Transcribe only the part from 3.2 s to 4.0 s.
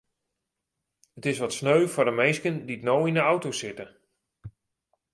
auto sitte.